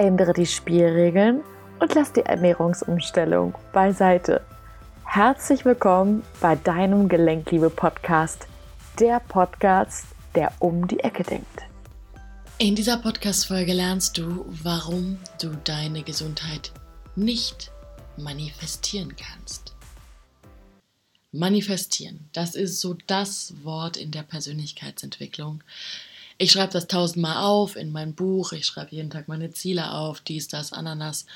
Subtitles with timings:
[0.00, 1.42] ändere die Spielregeln
[1.78, 4.40] und lass die Ernährungsumstellung beiseite.
[5.04, 8.46] Herzlich willkommen bei deinem Gelenkliebe-Podcast,
[8.98, 11.60] der Podcast, der um die Ecke denkt.
[12.56, 16.72] In dieser Podcast-Folge lernst du, warum du deine Gesundheit
[17.14, 17.70] nicht
[18.16, 19.74] manifestieren kannst.
[21.30, 25.62] Manifestieren, das ist so das Wort in der Persönlichkeitsentwicklung,
[26.40, 30.22] ich schreibe das tausendmal auf in mein Buch, ich schreibe jeden Tag meine Ziele auf,
[30.22, 31.26] dies, das, Ananas.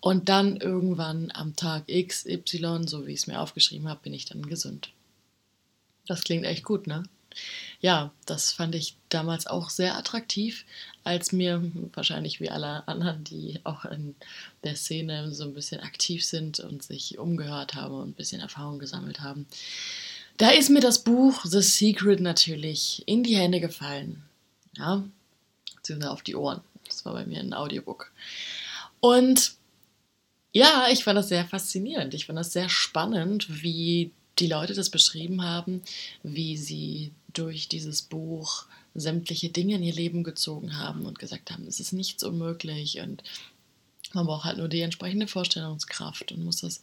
[0.00, 4.14] Und dann irgendwann am Tag X, Y, so wie ich es mir aufgeschrieben habe, bin
[4.14, 4.88] ich dann gesund.
[6.06, 7.02] Das klingt echt gut, ne?
[7.82, 10.64] Ja, das fand ich damals auch sehr attraktiv,
[11.02, 14.14] als mir wahrscheinlich wie alle anderen, die auch in
[14.62, 18.78] der Szene so ein bisschen aktiv sind und sich umgehört haben und ein bisschen Erfahrung
[18.78, 19.44] gesammelt haben.
[20.38, 24.22] Da ist mir das Buch The Secret natürlich in die Hände gefallen.
[24.76, 25.04] Ja,
[25.76, 26.60] beziehungsweise auf die Ohren.
[26.86, 28.12] Das war bei mir ein Audiobook.
[29.00, 29.54] Und
[30.52, 32.14] ja, ich fand das sehr faszinierend.
[32.14, 35.82] Ich fand das sehr spannend, wie die Leute das beschrieben haben,
[36.22, 41.66] wie sie durch dieses Buch sämtliche Dinge in ihr Leben gezogen haben und gesagt haben,
[41.66, 43.22] es ist nichts unmöglich und
[44.14, 46.82] man braucht halt nur die entsprechende Vorstellungskraft und muss das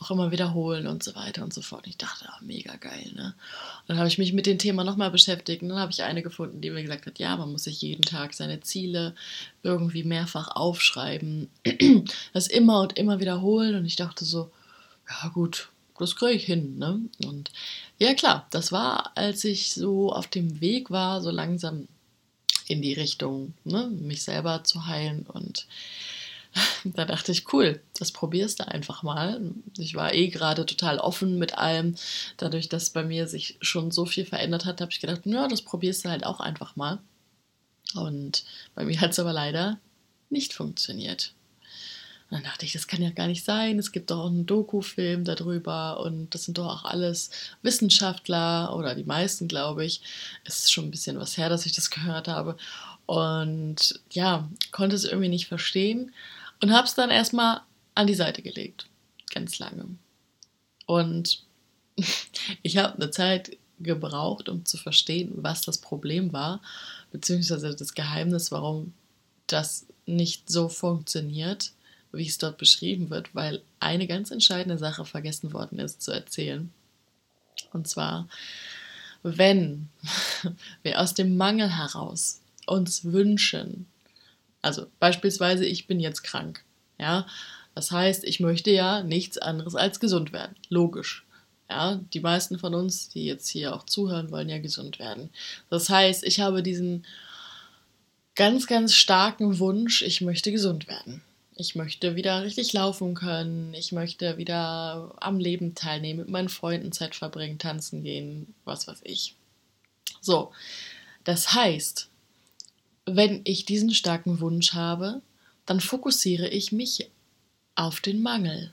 [0.00, 1.84] auch immer wiederholen und so weiter und so fort.
[1.84, 3.34] Und ich dachte, ach, mega geil, ne?
[3.82, 6.22] Und dann habe ich mich mit dem Thema nochmal beschäftigt und dann habe ich eine
[6.22, 9.14] gefunden, die mir gesagt hat, ja, man muss sich jeden Tag seine Ziele
[9.62, 11.48] irgendwie mehrfach aufschreiben,
[12.32, 14.50] das immer und immer wiederholen und ich dachte so,
[15.08, 17.00] ja gut, das kriege ich hin, ne?
[17.24, 17.50] Und
[17.98, 21.86] ja klar, das war, als ich so auf dem Weg war, so langsam
[22.66, 25.66] in die Richtung, ne, mich selber zu heilen und
[26.84, 29.40] da dachte ich, cool, das probierst du einfach mal.
[29.78, 31.96] Ich war eh gerade total offen mit allem.
[32.36, 35.62] Dadurch, dass bei mir sich schon so viel verändert hat, habe ich gedacht, ja, das
[35.62, 36.98] probierst du halt auch einfach mal.
[37.94, 39.78] Und bei mir hat es aber leider
[40.30, 41.32] nicht funktioniert.
[42.30, 43.78] Und dann dachte ich, das kann ja gar nicht sein.
[43.78, 47.30] Es gibt doch einen Doku-Film darüber und das sind doch auch alles
[47.62, 50.00] Wissenschaftler oder die meisten, glaube ich.
[50.44, 52.56] Es ist schon ein bisschen was her, dass ich das gehört habe.
[53.06, 56.12] Und ja, konnte es irgendwie nicht verstehen
[56.60, 57.60] und habe es dann erstmal
[57.94, 58.86] an die Seite gelegt.
[59.32, 59.86] Ganz lange.
[60.86, 61.44] Und
[62.62, 66.60] ich habe eine Zeit gebraucht, um zu verstehen, was das Problem war,
[67.12, 68.94] beziehungsweise das Geheimnis, warum
[69.46, 71.72] das nicht so funktioniert,
[72.12, 76.72] wie es dort beschrieben wird, weil eine ganz entscheidende Sache vergessen worden ist zu erzählen.
[77.72, 78.28] Und zwar,
[79.22, 79.88] wenn
[80.82, 83.86] wir aus dem Mangel heraus uns wünschen,
[84.64, 86.64] also beispielsweise, ich bin jetzt krank.
[86.98, 87.26] Ja,
[87.74, 90.56] das heißt, ich möchte ja nichts anderes als gesund werden.
[90.70, 91.26] Logisch.
[91.68, 95.28] Ja, die meisten von uns, die jetzt hier auch zuhören, wollen ja gesund werden.
[95.68, 97.04] Das heißt, ich habe diesen
[98.36, 101.22] ganz, ganz starken Wunsch, ich möchte gesund werden.
[101.56, 103.74] Ich möchte wieder richtig laufen können.
[103.74, 109.00] Ich möchte wieder am Leben teilnehmen, mit meinen Freunden Zeit verbringen, tanzen gehen, was weiß
[109.04, 109.34] ich.
[110.20, 110.52] So,
[111.22, 112.08] das heißt,
[113.06, 115.22] wenn ich diesen starken Wunsch habe,
[115.66, 117.10] dann fokussiere ich mich
[117.74, 118.72] auf den Mangel.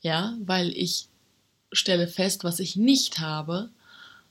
[0.00, 1.08] Ja, weil ich
[1.72, 3.70] stelle fest, was ich nicht habe.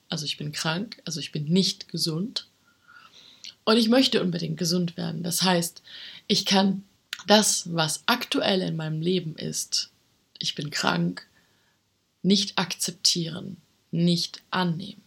[0.08, 2.46] Also ich bin krank, also ich bin nicht gesund.
[3.64, 5.22] Und ich möchte unbedingt gesund werden.
[5.22, 5.82] Das heißt,
[6.26, 6.84] ich kann
[7.26, 9.90] das, was aktuell in meinem Leben ist,
[10.38, 11.26] ich bin krank,
[12.22, 13.58] nicht akzeptieren,
[13.90, 15.02] nicht annehmen.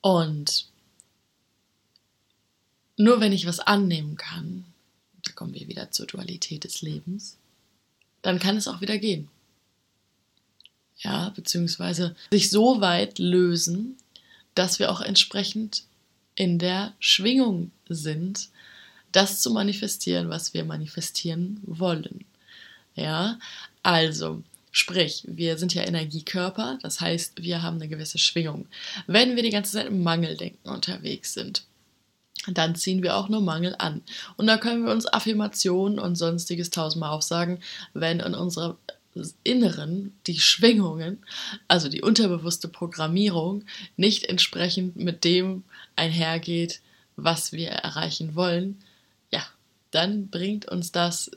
[0.00, 0.66] Und
[2.96, 4.64] nur wenn ich was annehmen kann,
[5.24, 7.36] da kommen wir wieder zur Dualität des Lebens,
[8.22, 9.28] dann kann es auch wieder gehen.
[10.98, 13.96] Ja, beziehungsweise sich so weit lösen,
[14.54, 15.84] dass wir auch entsprechend
[16.36, 18.48] in der Schwingung sind,
[19.12, 22.24] das zu manifestieren, was wir manifestieren wollen.
[22.96, 23.38] Ja,
[23.82, 28.66] also, sprich, wir sind ja Energiekörper, das heißt, wir haben eine gewisse Schwingung.
[29.06, 31.64] Wenn wir die ganze Zeit im Mangeldenken unterwegs sind,
[32.48, 34.02] dann ziehen wir auch nur Mangel an.
[34.36, 37.60] Und da können wir uns Affirmationen und sonstiges tausendmal aufsagen,
[37.92, 38.76] wenn in unserer
[39.44, 41.22] Inneren die Schwingungen,
[41.68, 43.64] also die unterbewusste Programmierung,
[43.96, 45.62] nicht entsprechend mit dem
[45.94, 46.80] einhergeht,
[47.16, 48.82] was wir erreichen wollen,
[49.30, 49.44] ja,
[49.92, 51.30] dann bringt uns das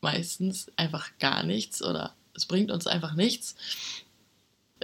[0.00, 3.56] meistens einfach gar nichts oder es bringt uns einfach nichts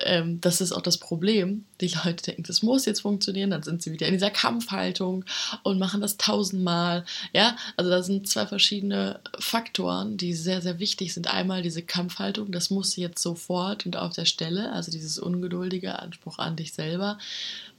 [0.05, 1.65] ähm, das ist auch das Problem.
[1.81, 5.25] Die Leute denken, das muss jetzt funktionieren, dann sind sie wieder in dieser Kampfhaltung
[5.63, 7.05] und machen das tausendmal.
[7.33, 11.33] Ja, also da sind zwei verschiedene Faktoren, die sehr, sehr wichtig sind.
[11.33, 16.39] Einmal diese Kampfhaltung, das muss jetzt sofort und auf der Stelle, also dieses ungeduldige Anspruch
[16.39, 17.19] an dich selber,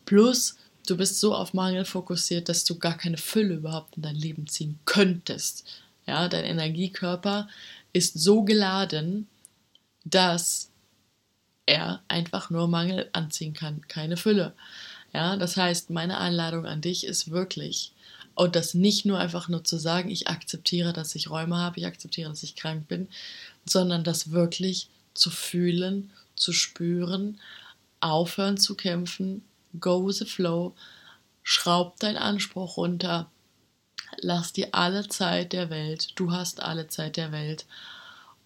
[0.06, 0.56] plus
[0.88, 4.48] du bist so auf Mangel fokussiert, dass du gar keine Fülle überhaupt in dein Leben
[4.48, 5.66] ziehen könntest.
[6.08, 7.48] Ja, dein Energiekörper
[7.94, 9.28] ist so geladen,
[10.04, 10.71] dass
[11.66, 14.54] er einfach nur Mangel anziehen kann, keine Fülle.
[15.14, 17.92] Ja, das heißt, meine Einladung an dich ist wirklich,
[18.36, 21.86] und das nicht nur einfach nur zu sagen, ich akzeptiere, dass ich Räume habe, ich
[21.86, 23.08] akzeptiere, dass ich krank bin,
[23.66, 27.40] sondern das wirklich zu fühlen, zu spüren,
[28.00, 29.44] aufhören zu kämpfen,
[29.80, 30.74] go with the flow,
[31.44, 33.30] schraub deinen Anspruch runter,
[34.22, 37.66] lass dir alle Zeit der Welt, du hast alle Zeit der Welt,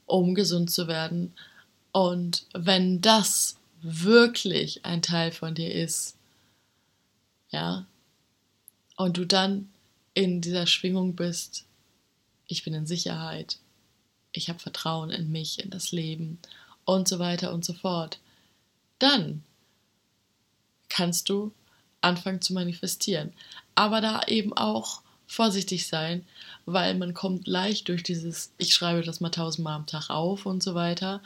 [0.05, 1.33] um gesund zu werden.
[1.95, 6.17] Und wenn das wirklich ein Teil von dir ist,
[7.51, 7.85] ja,
[8.97, 9.69] und du dann
[10.13, 11.63] in dieser Schwingung bist,
[12.47, 13.59] ich bin in Sicherheit,
[14.33, 16.37] ich habe Vertrauen in mich, in das Leben
[16.83, 18.19] und so weiter und so fort,
[18.99, 19.45] dann
[20.89, 21.53] kannst du
[22.01, 23.31] anfangen zu manifestieren.
[23.73, 26.25] Aber da eben auch vorsichtig sein,
[26.65, 30.61] weil man kommt leicht durch dieses, ich schreibe das mal tausendmal am Tag auf und
[30.61, 31.21] so weiter,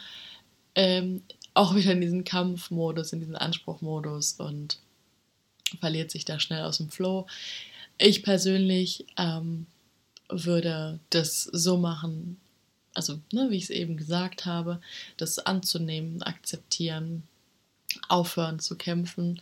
[0.80, 1.24] ähm,
[1.54, 4.78] auch wieder in diesen Kampfmodus, in diesen Anspruchmodus und
[5.82, 7.28] verliert sich da schnell aus dem Flow.
[7.98, 9.66] Ich persönlich ähm,
[10.30, 12.40] würde das so machen,
[12.94, 14.80] also ne, wie ich es eben gesagt habe,
[15.18, 17.24] das anzunehmen, akzeptieren,
[18.08, 19.42] aufhören zu kämpfen.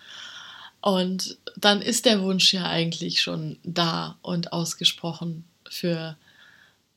[0.81, 6.17] Und dann ist der Wunsch ja eigentlich schon da und ausgesprochen für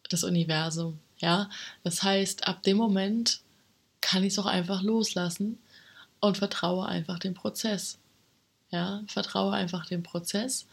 [0.08, 0.98] das Universum.
[1.19, 1.50] Ja,
[1.84, 3.42] das heißt, ab dem Moment
[4.00, 5.58] kann ich es auch einfach loslassen
[6.20, 7.99] und vertraue einfach dem Prozess.
[8.70, 10.67] Ja, vertraue einfach dem Prozess.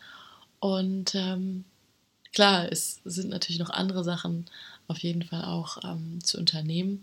[0.59, 1.65] Und ähm,
[2.33, 4.45] klar, es sind natürlich noch andere Sachen
[4.87, 7.01] auf jeden Fall auch ähm, zu unternehmen,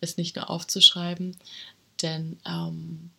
[0.00, 1.36] es nicht nur aufzuschreiben,
[2.02, 3.10] denn ähm,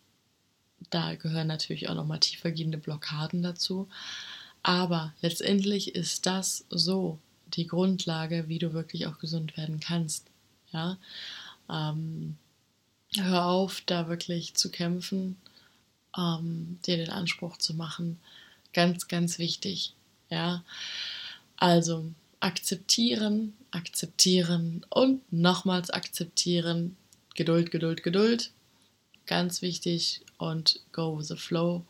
[0.90, 3.88] da gehören natürlich auch nochmal tiefergehende Blockaden dazu.
[4.62, 10.26] Aber letztendlich ist das so die Grundlage, wie du wirklich auch gesund werden kannst.
[10.72, 10.98] Ja,
[11.70, 12.36] ähm,
[13.16, 15.36] hör auf, da wirklich zu kämpfen,
[16.16, 18.18] ähm, dir den Anspruch zu machen.
[18.72, 19.94] Ganz, ganz wichtig.
[20.30, 20.64] Ja,
[21.56, 22.10] also
[22.40, 26.96] akzeptieren, akzeptieren und nochmals akzeptieren.
[27.34, 28.50] Geduld, Geduld, Geduld.
[29.26, 31.84] Ganz wichtig und go with the flow.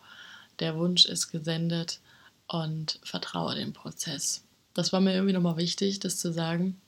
[0.61, 2.01] Der Wunsch ist gesendet
[2.49, 4.43] und vertraue dem Prozess.
[4.75, 6.81] Das war mir irgendwie nochmal wichtig, das zu sagen,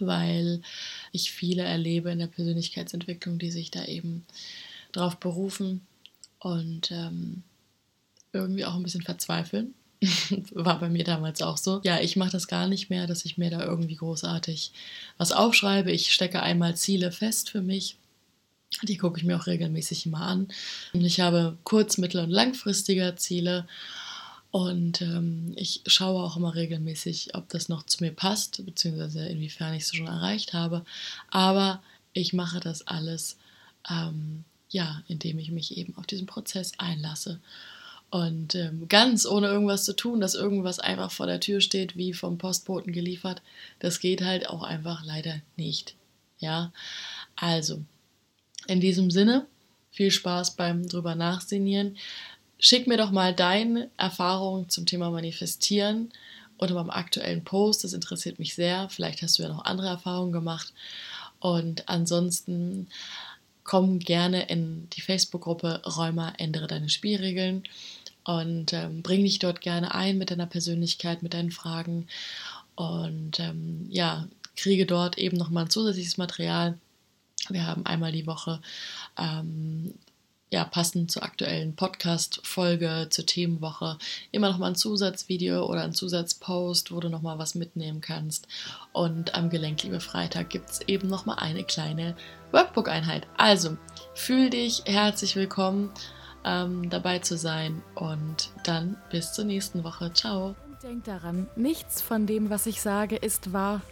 [0.00, 0.62] weil
[1.12, 4.24] ich viele erlebe in der Persönlichkeitsentwicklung, die sich da eben
[4.92, 5.86] drauf berufen
[6.38, 7.42] und ähm,
[8.32, 9.74] irgendwie auch ein bisschen verzweifeln.
[10.52, 11.80] War bei mir damals auch so.
[11.84, 14.72] Ja, ich mache das gar nicht mehr, dass ich mir da irgendwie großartig
[15.18, 15.92] was aufschreibe.
[15.92, 17.96] Ich stecke einmal Ziele fest für mich
[18.82, 20.48] die gucke ich mir auch regelmäßig immer an.
[20.92, 23.66] Ich habe kurz-, mittel- und langfristige Ziele
[24.50, 29.74] und ähm, ich schaue auch immer regelmäßig, ob das noch zu mir passt, beziehungsweise inwiefern
[29.74, 30.84] ich es schon erreicht habe.
[31.30, 31.82] Aber
[32.12, 33.38] ich mache das alles,
[33.88, 37.40] ähm, ja, indem ich mich eben auf diesen Prozess einlasse.
[38.10, 42.12] Und ähm, ganz ohne irgendwas zu tun, dass irgendwas einfach vor der Tür steht, wie
[42.12, 43.40] vom Postboten geliefert,
[43.78, 45.94] das geht halt auch einfach leider nicht.
[46.40, 46.72] Ja,
[47.36, 47.84] also
[48.66, 49.46] in diesem Sinne,
[49.92, 51.96] viel Spaß beim drüber nachsinieren.
[52.60, 56.12] Schick mir doch mal deine Erfahrungen zum Thema Manifestieren
[56.58, 57.84] unter meinem aktuellen Post.
[57.84, 58.88] Das interessiert mich sehr.
[58.90, 60.72] Vielleicht hast du ja noch andere Erfahrungen gemacht.
[61.38, 62.88] Und ansonsten
[63.64, 67.64] komm gerne in die Facebook-Gruppe Räumer, ändere deine Spielregeln
[68.24, 72.06] und ähm, bring dich dort gerne ein mit deiner Persönlichkeit, mit deinen Fragen
[72.74, 76.76] und ähm, ja, kriege dort eben nochmal ein zusätzliches Material
[77.48, 78.60] wir haben einmal die Woche
[79.18, 79.94] ähm,
[80.50, 83.98] ja, passend zur aktuellen Podcast-Folge, zur Themenwoche,
[84.32, 88.48] immer noch mal ein Zusatzvideo oder ein Zusatzpost, wo du noch mal was mitnehmen kannst.
[88.92, 92.16] Und am Gelenkliebe Freitag gibt es eben noch mal eine kleine
[92.50, 93.28] Workbook-Einheit.
[93.36, 93.76] Also,
[94.14, 95.90] fühl dich herzlich willkommen,
[96.44, 100.12] ähm, dabei zu sein und dann bis zur nächsten Woche.
[100.12, 100.56] Ciao.
[100.66, 103.82] Und denk daran, nichts von dem, was ich sage, ist wahr,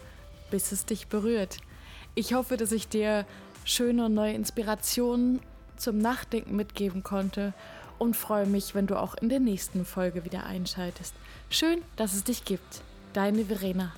[0.51, 1.57] bis es dich berührt.
[2.15, 3.25] Ich hoffe, dass ich dir
[3.63, 5.39] schöne neue Inspirationen
[5.79, 7.53] zum Nachdenken mitgeben konnte
[7.97, 11.13] und freue mich, wenn du auch in der nächsten Folge wieder einschaltest.
[11.49, 12.81] Schön, dass es dich gibt.
[13.13, 13.91] Deine Verena.